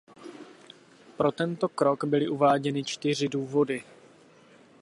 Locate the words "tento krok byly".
1.31-2.29